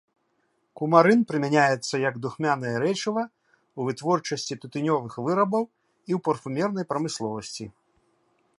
[0.79, 7.65] Кумарын прымяняецца як духмянае рэчыва ў вытворчасці тытунёвых вырабаў і ў парфумернай прамысловасці.